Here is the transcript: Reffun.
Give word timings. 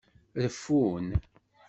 Reffun. 0.43 1.05